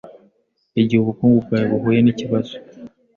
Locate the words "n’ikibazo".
2.01-2.53